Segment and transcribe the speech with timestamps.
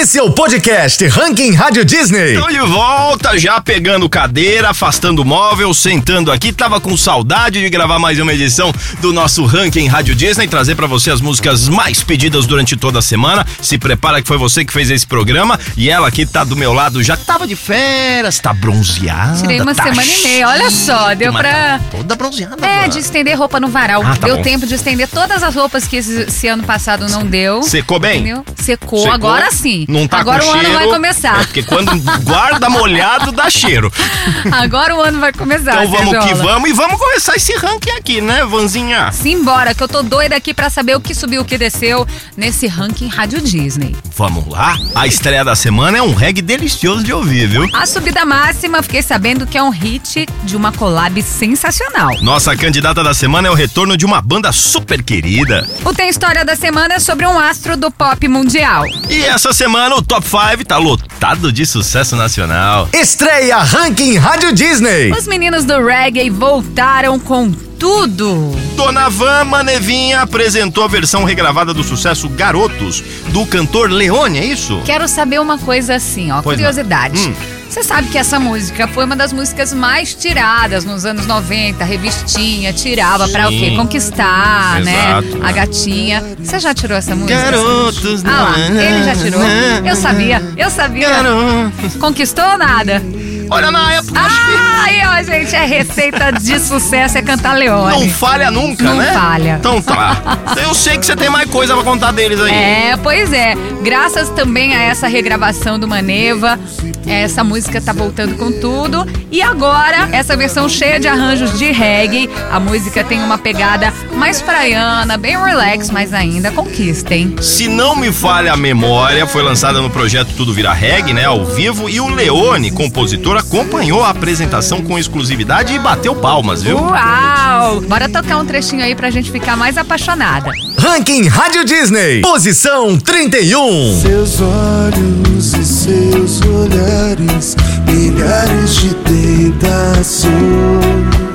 [0.00, 2.38] Esse é o podcast Ranking Rádio Disney.
[2.38, 6.52] Tô de volta, já pegando cadeira, afastando o móvel, sentando aqui.
[6.52, 10.86] Tava com saudade de gravar mais uma edição do nosso Ranking Rádio Disney, trazer para
[10.86, 13.44] você as músicas mais pedidas durante toda a semana.
[13.60, 16.72] Se prepara que foi você que fez esse programa e ela aqui tá do meu
[16.72, 19.40] lado, já tava de férias, tá bronzeada.
[19.40, 21.80] Tirei uma tá semana e meia, olha só, deu pra.
[21.80, 22.56] tá Toda bronzeada.
[22.64, 22.88] É, agora.
[22.88, 24.02] de estender roupa no varal.
[24.04, 24.42] Ah, tá deu bom.
[24.42, 27.64] tempo de estender todas as roupas que esse, esse ano passado não deu.
[27.64, 28.20] Secou bem?
[28.20, 28.44] Entendeu?
[28.54, 29.87] Secou, Secou, agora sim.
[29.88, 30.78] Não tá agora com o ano cheiro.
[30.78, 31.40] vai começar.
[31.40, 33.90] É, porque quando guarda molhado dá cheiro.
[34.52, 35.82] Agora o ano vai começar.
[35.82, 39.10] Então vamos que vamos e vamos começar esse ranking aqui, né, Vanzinha?
[39.12, 42.06] Simbora, que eu tô doida aqui pra saber o que subiu, o que desceu
[42.36, 43.96] nesse ranking Rádio Disney.
[44.14, 44.76] Vamos lá?
[44.94, 47.66] A estreia da semana é um reggae delicioso de ouvir, viu?
[47.72, 52.14] A subida máxima, fiquei sabendo que é um hit de uma collab sensacional.
[52.20, 55.66] Nossa candidata da semana é o retorno de uma banda super querida.
[55.82, 58.84] O Tem História da Semana é sobre um astro do pop mundial.
[59.08, 62.88] E essa semana o Top 5 tá lotado de sucesso nacional.
[62.92, 65.12] Estreia Ranking Rádio Disney.
[65.12, 68.50] Os meninos do reggae voltaram com tudo.
[68.76, 74.82] Dona Van Manevinha apresentou a versão regravada do sucesso Garotos, do cantor Leone, é isso?
[74.84, 77.20] Quero saber uma coisa assim, ó, Pois curiosidade.
[77.20, 77.57] Hum.
[77.78, 82.72] Você sabe que essa música foi uma das músicas mais tiradas nos anos 90, revistinha,
[82.72, 83.72] tirava pra o quê?
[83.76, 85.38] Conquistar, Exato.
[85.38, 85.46] né?
[85.46, 86.24] A gatinha.
[86.42, 87.40] Você já tirou essa música?
[87.40, 89.40] Garotos, Ah lá, ele já tirou.
[89.86, 91.08] Eu sabia, eu sabia.
[91.08, 91.94] Garotos.
[92.00, 93.00] Conquistou ou nada?
[93.50, 98.06] Olha, na época, que Ai, ó, gente, é receita de sucesso, é cantar Leone.
[98.06, 99.12] não falha nunca, Não né?
[99.12, 99.56] falha.
[99.58, 100.16] Então tá.
[100.62, 102.52] Eu sei que você tem mais coisa pra contar deles aí.
[102.52, 103.54] É, pois é.
[103.82, 106.58] Graças também a essa regravação do Maneva,
[107.06, 109.06] essa música tá voltando com tudo.
[109.30, 112.28] E agora, essa versão cheia de arranjos de reggae.
[112.50, 117.34] A música tem uma pegada mais praiana, bem relax, mas ainda conquista, hein?
[117.40, 121.44] Se não me falha a memória, foi lançada no projeto Tudo Vira Reggae, né, ao
[121.46, 126.78] vivo, e o Leone, compositor, acompanhou a apresentação com exclusividade e bateu palmas, viu?
[126.78, 127.80] Uau!
[127.82, 130.50] Bora tocar um trechinho aí pra gente ficar mais apaixonada.
[130.78, 132.20] Ranking Rádio Disney.
[132.20, 134.00] Posição 31.
[134.00, 137.56] Seus olhos e seus olhares,
[137.86, 141.27] milhares de tentações.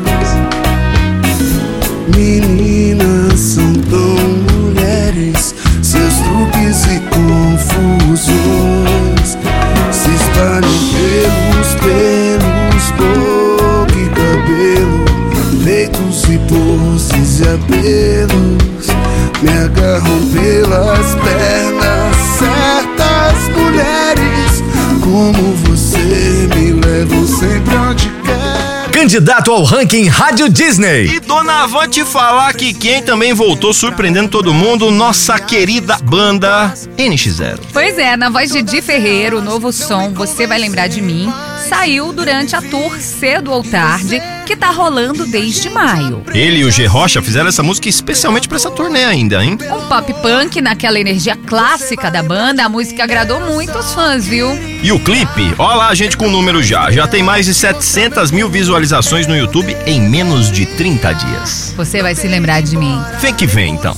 [29.14, 31.06] Candidato ao Ranking Rádio Disney.
[31.06, 36.74] E Dona Van te falar que quem também voltou surpreendendo todo mundo, nossa querida banda
[36.98, 37.60] NX0.
[37.72, 41.32] Pois é, na voz de Di Ferreiro, o novo som Você Vai Lembrar de Mim
[41.64, 46.22] saiu durante a tour Cedo ou Tarde, que tá rolando desde maio.
[46.34, 49.58] Ele e o G Rocha fizeram essa música especialmente pra essa turnê ainda, hein?
[49.62, 54.50] Um pop punk naquela energia clássica da banda, a música agradou muito os fãs, viu?
[54.84, 57.54] E o clipe, ó lá a gente com o número já, já tem mais de
[57.54, 61.74] 700 mil visualizações no YouTube em menos de 30 dias.
[61.78, 63.02] Você vai se lembrar de mim.
[63.20, 63.96] Vem que vem então.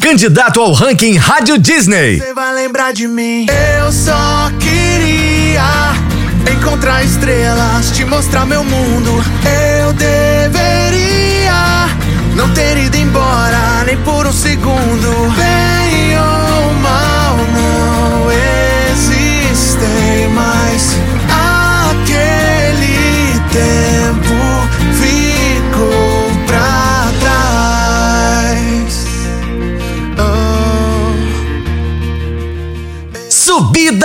[0.00, 2.18] Candidato ao Ranking Rádio Disney.
[2.18, 3.46] Você vai lembrar de mim.
[3.80, 5.95] Eu só queria
[6.86, 9.10] encontrar estrelas, te mostrar meu mundo.
[9.80, 11.52] Eu deveria
[12.36, 15.10] não ter ido embora nem por um segundo.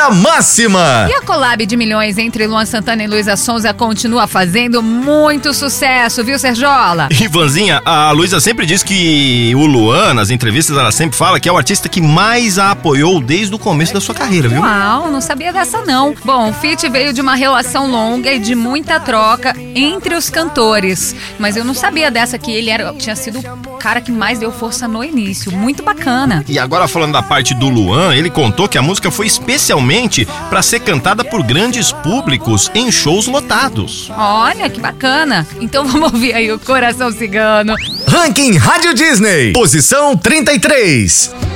[0.02, 1.08] Subida máxima.
[1.10, 6.24] E a collab de milhões entre Luan Santana e Luísa Sonza continua fazendo muito sucesso,
[6.24, 7.10] viu, Serjola?
[7.22, 11.52] Ivanzinha, a Luísa sempre diz que o Luan, nas entrevistas, ela sempre fala que é
[11.52, 14.62] o artista que mais a apoiou desde o começo da sua carreira, viu?
[14.62, 16.16] Uau, não sabia dessa não.
[16.24, 21.16] Bom, o feat veio de uma relação longa e de muita troca entre os cantores.
[21.38, 23.40] Mas eu não sabia dessa que ele era, tinha sido
[23.82, 25.52] cara que mais deu força no início.
[25.52, 26.46] Muito bacana.
[26.48, 30.62] E agora falando da parte do Luan, ele contou que a música foi especialmente para
[30.62, 34.12] ser cantada por grandes públicos em shows lotados.
[34.16, 35.48] Olha, que bacana.
[35.60, 37.74] Então vamos ouvir aí o Coração Cigano.
[38.08, 39.52] Ranking Rádio Disney.
[39.52, 41.51] Posição 33.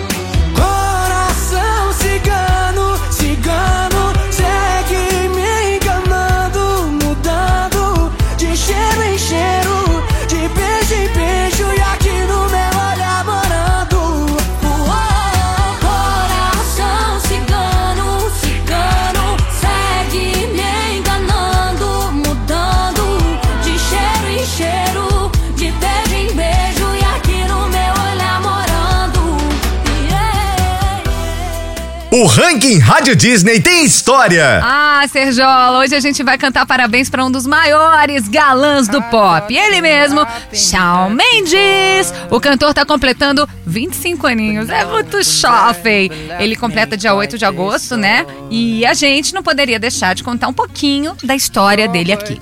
[32.35, 34.59] Ranking Rádio Disney tem história.
[34.61, 39.55] Ah, Serjola, hoje a gente vai cantar parabéns para um dos maiores galãs do pop.
[39.55, 40.19] Ele mesmo,
[40.51, 42.13] Shawn Mendes.
[42.29, 44.69] O cantor tá completando 25 aninhos.
[44.69, 46.11] É muito jovem.
[46.37, 48.25] Ele completa dia 8 de agosto, né?
[48.51, 52.37] E a gente não poderia deixar de contar um pouquinho da história dele aqui.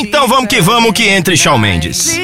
[0.00, 2.18] Então vamos que vamos que entre Shawn Mendes.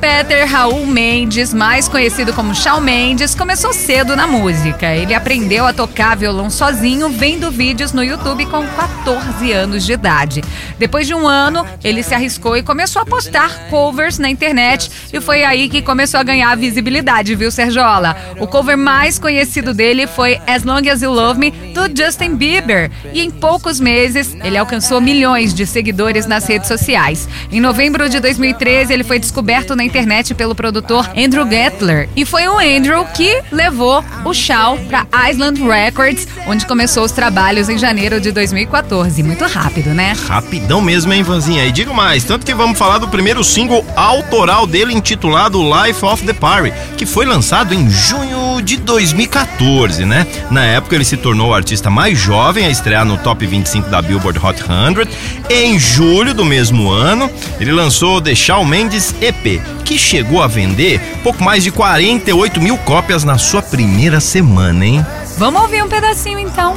[0.00, 4.94] Peter Raul Mendes, mais conhecido como Shawn Mendes, começou cedo na música.
[4.94, 10.42] Ele aprendeu a tocar violão sozinho vendo vídeos no YouTube com 14 anos de idade.
[10.78, 15.20] Depois de um ano, ele se arriscou e começou a postar covers na internet e
[15.20, 18.16] foi aí que começou a ganhar visibilidade, viu, Sergiola?
[18.40, 22.90] O cover mais conhecido dele foi As Long As You Love Me, do Justin Bieber.
[23.12, 27.28] E em poucos meses, ele alcançou milhões de seguidores nas redes sociais.
[27.52, 32.08] Em novembro de 2013, ele foi descoberto na internet pelo produtor Andrew Gettler.
[32.16, 37.68] E foi o Andrew que levou o Shaw para Island Records, onde começou os trabalhos
[37.68, 39.22] em janeiro de 2014.
[39.22, 40.14] Muito rápido, né?
[40.28, 41.64] Rapidão mesmo, hein, Vanzinha?
[41.64, 46.24] E digo mais, tanto que vamos falar do primeiro single autoral dele intitulado Life of
[46.24, 50.26] the Party, que foi lançado em junho de 2014, né?
[50.50, 54.00] Na época ele se tornou o artista mais jovem a estrear no top 25 da
[54.00, 55.08] Billboard Hot 100.
[55.50, 57.28] Em julho do mesmo ano,
[57.58, 59.60] ele lançou The Shawn Mendes EP,
[59.90, 65.04] que chegou a vender pouco mais de 48 mil cópias na sua primeira semana, hein?
[65.36, 66.76] Vamos ouvir um pedacinho então.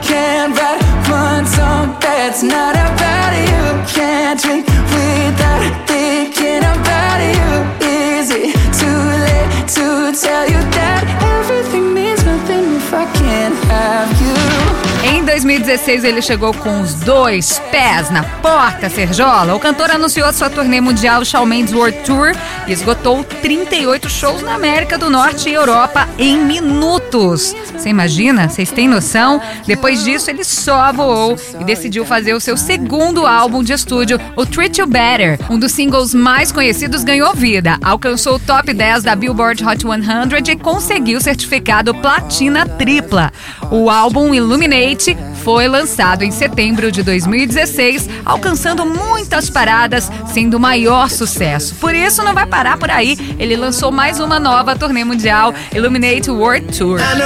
[0.00, 0.54] Can't
[15.72, 19.54] 2016, ele chegou com os dois pés na porta, Serjola.
[19.54, 22.32] O cantor anunciou sua turnê mundial Shawn Mendes World Tour
[22.66, 27.54] e esgotou 38 shows na América do Norte e Europa em minutos.
[27.72, 28.48] Você imagina?
[28.48, 29.40] Vocês têm noção?
[29.66, 34.44] Depois disso, ele só voou e decidiu fazer o seu segundo álbum de estúdio, o
[34.44, 35.38] Treat You Better.
[35.48, 40.52] Um dos singles mais conhecidos ganhou vida, alcançou o top 10 da Billboard Hot 100
[40.52, 43.32] e conseguiu o certificado platina tripla.
[43.70, 51.10] O álbum Illuminate foi lançado em setembro de 2016, alcançando muitas paradas, sendo o maior
[51.10, 51.74] sucesso.
[51.76, 53.18] Por isso, não vai parar por aí.
[53.38, 57.00] Ele lançou mais uma nova turnê mundial, Illuminate World Tour.
[57.00, 57.18] I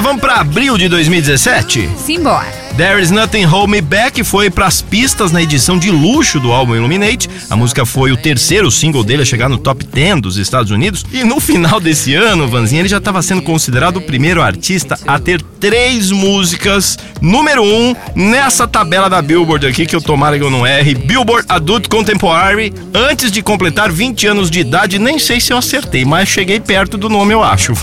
[0.00, 1.90] vamos pra abril de 2017?
[1.98, 2.65] Simbora.
[2.76, 6.76] There Is Nothing Hold Me Back foi pras pistas na edição de luxo do álbum
[6.76, 7.26] Illuminate.
[7.48, 11.02] A música foi o terceiro single dele a chegar no top 10 dos Estados Unidos.
[11.10, 15.18] E no final desse ano, Vanzinha, ele já estava sendo considerado o primeiro artista a
[15.18, 20.50] ter três músicas número um nessa tabela da Billboard aqui, que eu tomara que eu
[20.50, 20.94] não erre.
[20.94, 24.98] Billboard Adult Contemporary, antes de completar 20 anos de idade.
[24.98, 27.72] Nem sei se eu acertei, mas cheguei perto do nome, eu acho.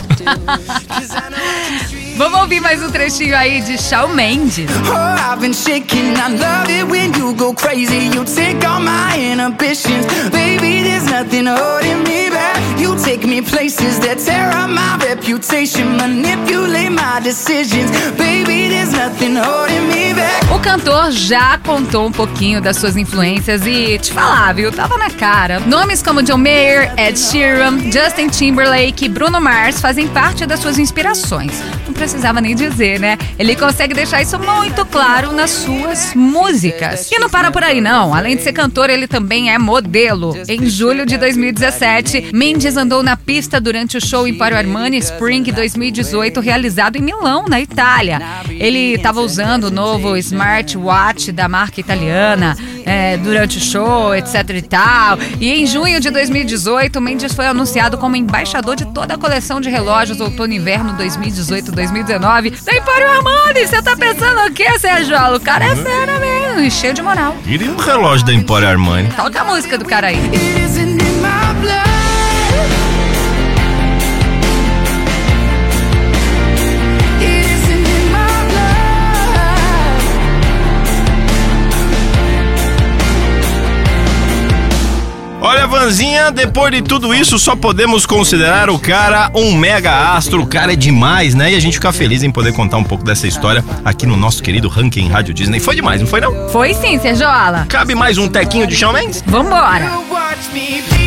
[2.15, 4.69] Vamos ouvir mais um trechinho aí de Shawn Mendes.
[4.69, 6.13] Oh, I've been shaking.
[6.15, 8.09] I love it when you go crazy.
[8.13, 10.05] You take all my inhibitions.
[10.31, 11.92] Baby, there's nothing holding
[13.33, 15.97] me places that tear up my reputation.
[15.97, 17.89] Manipulate my decisions.
[18.15, 20.43] Baby, there's nothing holding me back.
[20.53, 24.71] O cantor já contou um pouquinho das suas influências e te falar, viu?
[24.71, 25.59] Tava na cara.
[25.61, 30.77] Nomes como John Mayer, Ed Sheeran, Justin Timberlake e Bruno Mars fazem parte das suas
[30.77, 31.53] inspirações.
[31.87, 33.17] Não precisava nem dizer, né?
[33.39, 37.09] Ele consegue deixar isso muito claro nas suas músicas.
[37.11, 38.13] E não para por aí, não.
[38.13, 40.35] Além de ser cantor, ele também é modelo.
[40.47, 46.39] Em julho de 2017, Mendes andou na pista durante o show Emporio Armani Spring 2018,
[46.39, 48.21] realizado em Milão, na Itália.
[48.49, 54.61] Ele estava usando o novo smartwatch da marca italiana é, durante o show, etc e
[54.61, 55.17] tal.
[55.39, 59.69] E em junho de 2018, Mendes foi anunciado como embaixador de toda a coleção de
[59.69, 63.67] relógios outono e inverno 2018-2019 da Emporio Armani.
[63.67, 65.15] Você tá pensando o quê, Sérgio?
[65.35, 67.35] O cara é fera mesmo, e cheio de moral.
[67.45, 69.09] E o relógio da Emporio Armani?
[69.15, 70.17] Toca a música do cara aí.
[70.17, 71.83] It isn't in my blood.
[71.87, 71.92] It
[85.83, 90.41] Olha, Vanzinha, depois de tudo isso, só podemos considerar o cara um mega astro.
[90.43, 91.51] O cara é demais, né?
[91.51, 94.41] E a gente fica feliz em poder contar um pouco dessa história aqui no nosso
[94.41, 95.59] querido Ranking Rádio Disney.
[95.59, 96.47] Foi demais, não foi não?
[96.47, 97.65] Foi sim, Sergiola.
[97.67, 99.21] Cabe mais um tequinho de Shawn Mendes?
[99.27, 99.83] Vambora.
[99.83, 101.02] You watch me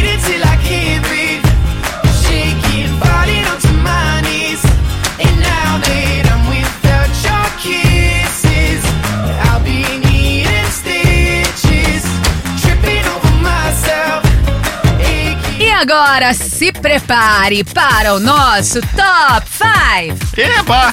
[15.87, 20.35] agora, se prepare para o nosso Top 5.
[20.37, 20.93] Eba!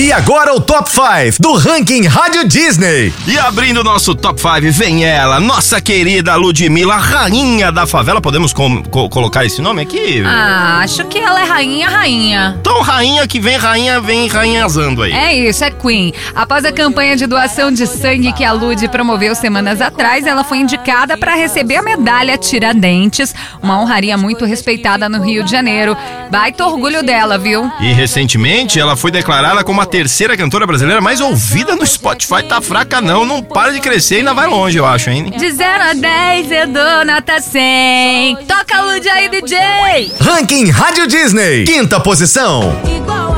[0.00, 3.12] E agora o Top 5 do Ranking Rádio Disney.
[3.26, 8.20] E abrindo nosso top 5, vem ela, nossa querida Ludmilla, rainha da favela.
[8.20, 10.22] Podemos com- co- colocar esse nome aqui?
[10.24, 12.56] Ah, acho que ela é rainha, rainha.
[12.60, 15.12] Então, rainha que vem, rainha vem, rainhazando aí.
[15.12, 16.14] É isso, é Queen.
[16.32, 20.58] Após a campanha de doação de sangue que a Lud promoveu semanas atrás, ela foi
[20.58, 25.96] indicada para receber a medalha Tiradentes, uma honraria muito respeitada no Rio de Janeiro.
[26.30, 27.68] Baita orgulho dela, viu?
[27.80, 32.42] E recentemente ela foi declarada como a terceira cantora brasileira mais ouvida no Spotify.
[32.48, 35.30] Tá fraca não, não para de crescer e ainda vai longe, eu acho, hein?
[35.30, 38.36] De 0 a 10, eu dou nota 100.
[38.46, 40.12] Toca a Lud aí, DJ!
[40.20, 41.64] Ranking Rádio Disney.
[41.64, 42.80] Quinta posição.
[42.84, 43.37] Igual a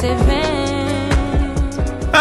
[0.00, 0.39] dia você vem.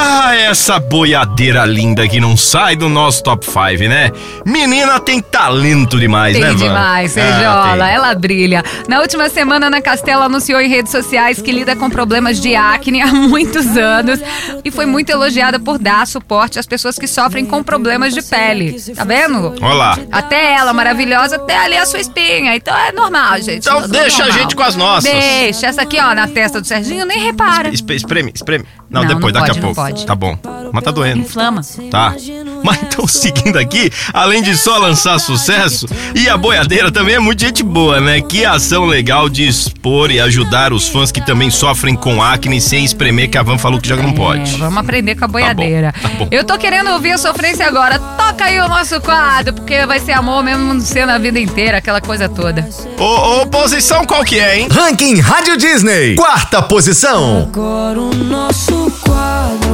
[0.01, 4.11] Ah, essa boiadeira linda que não sai do nosso top 5, né?
[4.45, 6.55] Menina tem talento demais, Tem né, Van?
[6.55, 7.85] demais, Ah, Sergiola.
[7.85, 7.95] tem.
[7.95, 8.63] ela brilha.
[8.87, 13.01] Na última semana, Ana Castela anunciou em redes sociais que lida com problemas de acne
[13.03, 14.19] há muitos anos
[14.63, 18.79] e foi muito elogiada por dar suporte às pessoas que sofrem com problemas de pele.
[18.95, 19.53] Tá vendo?
[19.61, 19.99] Olha lá.
[20.11, 22.55] Até ela, maravilhosa, tem ali a sua espinha.
[22.55, 23.67] Então é normal, gente.
[23.67, 24.41] Então deixa a normal.
[24.43, 25.11] gente com as nossas.
[25.11, 25.67] Deixa.
[25.67, 27.69] Essa aqui, ó, na testa do Serginho, nem repara.
[27.69, 28.65] Espreme, espreme.
[28.89, 29.75] Não, Não, depois, não daqui pode, a pouco.
[29.75, 30.05] pode.
[30.05, 30.37] Tá bom.
[30.73, 31.19] Mas tá doendo.
[31.19, 31.61] Inflama.
[31.91, 32.15] Tá.
[32.63, 35.85] Mas então, seguindo aqui, além de só lançar sucesso,
[36.15, 38.21] e a boiadeira também é muito gente boa, né?
[38.21, 42.83] Que ação legal de expor e ajudar os fãs que também sofrem com acne sem
[42.83, 44.51] espremer, que a Van falou que já não É, pode.
[44.57, 45.93] vamos aprender com a boiadeira.
[46.01, 46.27] tá bom.
[46.31, 47.97] Eu tô querendo ouvir a sofrência agora.
[47.99, 52.01] Toca aí o nosso quadro, porque vai ser amor mesmo sendo a vida inteira, aquela
[52.01, 52.67] coisa toda.
[52.97, 54.67] Ô, ô, posição qual que é, hein?
[54.71, 56.15] Ranking Rádio Disney.
[56.15, 57.49] Quarta posição.
[57.53, 59.68] Agora o nosso quadro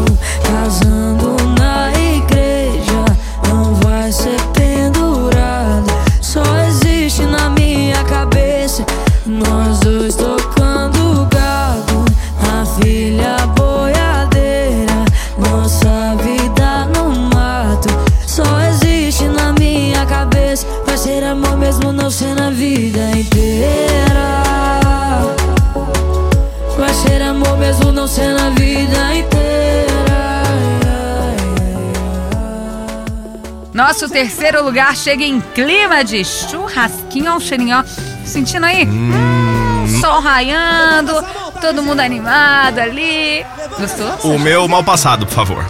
[34.16, 37.84] terceiro lugar chega em clima de churrasquinho ao cheirinho, ó.
[38.24, 38.88] Sentindo aí?
[38.88, 41.22] Hum, sol raiando,
[41.60, 43.46] todo mundo animado ali.
[43.78, 44.32] Gostou?
[44.32, 45.66] O meu mal passado, por favor.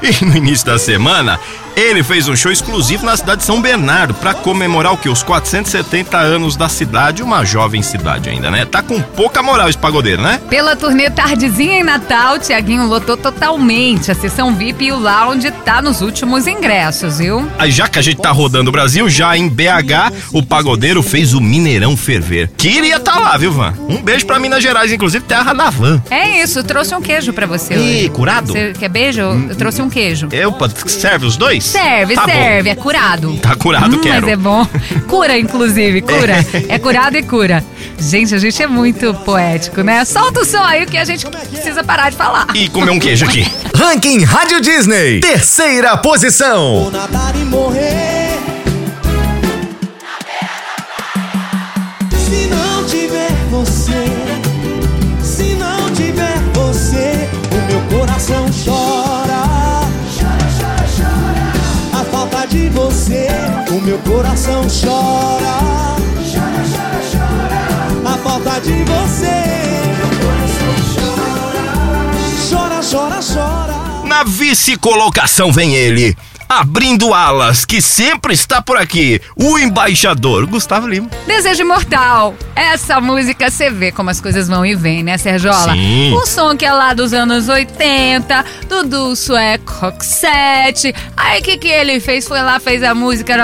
[0.00, 1.40] E no início da semana,
[1.78, 5.08] ele fez um show exclusivo na cidade de São Bernardo para comemorar o que?
[5.08, 8.64] Os 470 anos da cidade, uma jovem cidade ainda, né?
[8.64, 10.40] Tá com pouca moral esse pagodeiro, né?
[10.50, 14.10] Pela turnê Tardezinha em Natal, Tiaguinho lotou totalmente.
[14.10, 17.48] A sessão VIP e o lounge tá nos últimos ingressos, viu?
[17.56, 21.32] Aí já que a gente tá rodando o Brasil, já em BH, o pagodeiro fez
[21.32, 22.50] o Mineirão ferver.
[22.56, 23.72] Queria tá lá, viu, Van?
[23.88, 26.02] Um beijo pra Minas Gerais, inclusive terra da Van.
[26.10, 28.08] É isso, trouxe um queijo pra você Ih, hoje.
[28.08, 28.52] curado?
[28.52, 29.20] Você quer beijo?
[29.20, 30.28] Eu trouxe um queijo.
[30.32, 30.52] Eu,
[30.86, 31.67] serve os dois?
[31.68, 32.32] Serve, Tá bom.
[32.32, 33.36] serve, é curado.
[33.38, 34.22] Tá curado, Hum, quero.
[34.22, 34.66] Mas é bom.
[35.08, 36.44] Cura, inclusive, cura.
[36.68, 37.64] É curado e cura.
[37.98, 40.04] Gente, a gente é muito poético, né?
[40.04, 42.46] Solta o som aí que a gente precisa parar de falar.
[42.54, 43.46] E comer um queijo aqui.
[43.74, 45.20] Ranking Rádio Disney.
[45.20, 46.90] Terceira posição.
[46.90, 48.17] nadar e morrer.
[64.04, 65.58] Meu coração chora.
[66.30, 68.14] Chora, chora, chora.
[68.14, 69.36] A falta de você,
[69.98, 71.64] meu coração chora.
[72.50, 74.06] Chora, chora, chora.
[74.06, 76.16] Na vice-colocação vem ele,
[76.48, 81.08] abrindo alas, que sempre está por aqui, o embaixador Gustavo Lima.
[81.26, 82.34] Desejo Imortal.
[82.56, 85.72] Essa música você vê como as coisas vão e vêm, né, Serjola?
[85.74, 86.14] Sim.
[86.14, 90.94] O som que é lá dos anos 80, Dudu Sueco Roxette.
[91.16, 92.26] Aí o que, que ele fez?
[92.26, 93.36] Foi lá, fez a música,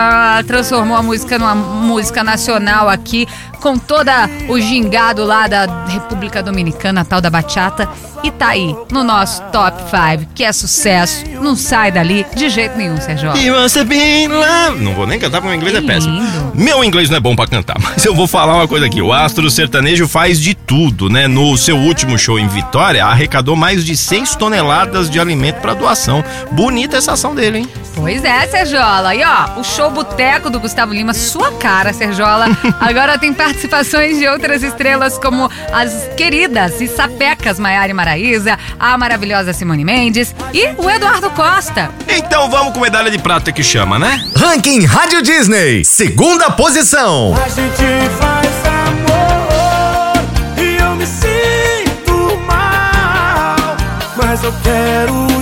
[0.46, 3.26] transformou a música numa música nacional aqui,
[3.60, 7.88] com toda o gingado lá da República Dominicana, tal da bachata.
[8.24, 11.24] E tá aí, no nosso top 5, que é sucesso.
[11.42, 13.36] Não sai dali de jeito nenhum, Serjola.
[13.38, 14.70] E você bem lá.
[14.70, 16.14] Não vou nem cantar porque meu inglês Que é péssimo.
[16.20, 16.52] lindo.
[16.54, 19.02] Meu inglês não é bom pra cantar, mas eu vou falar uma coisa aqui.
[19.02, 21.28] O Astro Sertanejo faz de tudo, né?
[21.28, 26.24] No seu último show em Vitória, arrecadou mais de 6 toneladas de alimento pra doação.
[26.50, 27.68] Bonita essa ação dele, hein?
[27.94, 29.14] Pois é, Serjola.
[29.14, 32.46] E ó, o show Boteco do Gustavo Lima, sua cara, Serjola.
[32.80, 38.96] Agora tem participações de outras estrelas como as queridas e sapecas Maiara e Maraísa, a
[38.96, 41.90] maravilhosa Simone Mendes e o Eduardo Costa.
[42.08, 44.24] Então vamos com medalha de prata que chama, né?
[44.36, 47.34] Ranking Rádio Disney, segunda posição.
[47.34, 47.82] A gente
[48.18, 48.46] faz
[48.88, 50.22] amor
[50.62, 53.76] e eu me sinto mal,
[54.16, 55.33] mas eu quero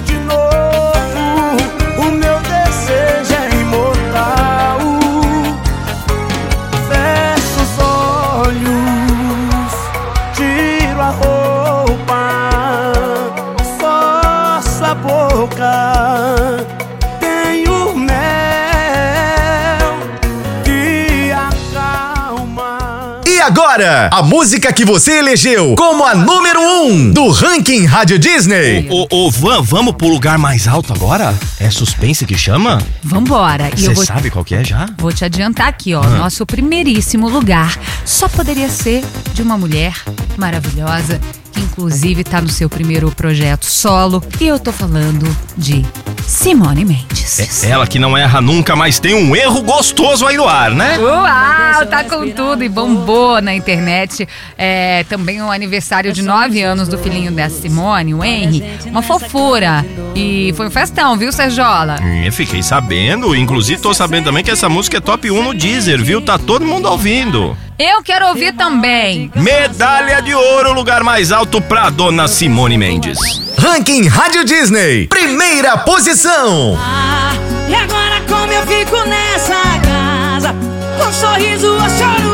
[23.42, 28.88] agora, a música que você elegeu como a número 1 um do Ranking Rádio Disney.
[28.88, 31.34] Ô, ô, Van, vamos pro lugar mais alto agora?
[31.58, 32.78] É suspense que chama?
[33.02, 33.68] Vambora.
[33.70, 34.86] Eu Você vou, sabe qual que é já?
[34.96, 36.02] vou te adiantar aqui, ó.
[36.02, 39.02] Nosso primeiríssimo lugar só poderia ser
[39.34, 39.94] de uma mulher
[40.36, 41.20] maravilhosa.
[41.52, 44.22] Que inclusive tá no seu primeiro projeto solo.
[44.40, 45.24] E eu tô falando
[45.56, 45.84] de
[46.26, 47.62] Simone Mendes.
[47.64, 50.98] É ela que não erra nunca, mas tem um erro gostoso aí no ar, né?
[50.98, 54.26] Uau, tá com tudo e bombou na internet.
[54.56, 58.64] É, também o aniversário de nove anos do filhinho da Simone, o Henry.
[58.86, 59.84] Uma fofura.
[60.14, 61.96] E foi um festão, viu, Serjola?
[62.02, 65.54] Hum, Eu fiquei sabendo, inclusive tô sabendo também que essa música é top 1 no
[65.54, 66.20] Deezer, viu?
[66.22, 67.56] Tá todo mundo ouvindo.
[67.78, 69.30] Eu quero ouvir também.
[69.34, 73.18] Medalha de ouro, lugar mais alto pra dona Simone Mendes.
[73.58, 76.78] Ranking Rádio Disney, primeira posição.
[76.78, 77.32] Ah,
[77.68, 80.54] e agora como eu fico nessa casa
[81.02, 82.31] Com sorriso ou choro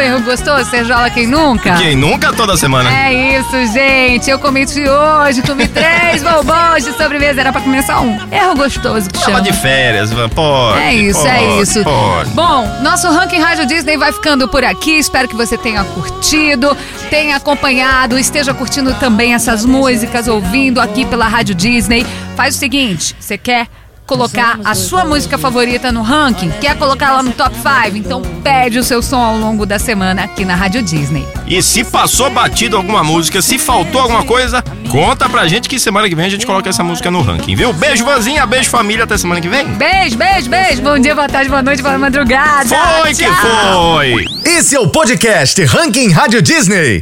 [0.00, 1.74] Erro gostoso, Serjola, quem nunca?
[1.76, 2.90] Quem nunca toda semana?
[2.90, 4.30] É isso, gente.
[4.30, 7.40] Eu cometi hoje, comi três bombons de sobremesa.
[7.40, 8.18] Era pra comer só um.
[8.32, 9.42] Erro gostoso que Tava chama.
[9.42, 10.78] de férias, pode.
[10.80, 11.84] É isso, é pode, isso.
[11.84, 12.30] Pode.
[12.30, 14.98] Bom, nosso ranking Rádio Disney vai ficando por aqui.
[14.98, 16.76] Espero que você tenha curtido,
[17.08, 22.06] tenha acompanhado, esteja curtindo também essas músicas, ouvindo aqui pela Rádio Disney.
[22.36, 23.66] Faz o seguinte: você quer
[24.10, 26.50] colocar a sua música favorita no ranking?
[26.60, 27.96] Quer colocar lá no top 5?
[27.96, 31.24] Então pede o seu som ao longo da semana aqui na Rádio Disney.
[31.46, 36.08] E se passou batido alguma música, se faltou alguma coisa, conta pra gente que semana
[36.08, 37.72] que vem a gente coloca essa música no ranking, viu?
[37.72, 39.64] Beijo, Vanzinha, beijo, família, até semana que vem.
[39.74, 40.82] Beijo, beijo, beijo.
[40.82, 42.68] Bom dia, boa tarde, boa noite, boa madrugada.
[42.68, 43.94] Foi que Tchau.
[43.94, 44.24] foi!
[44.44, 46.98] Esse é o podcast Ranking Rádio Disney.